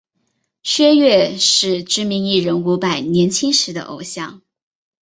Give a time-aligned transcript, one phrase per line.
[0.63, 4.41] 薛岳是知名艺人伍佰年轻时的偶像。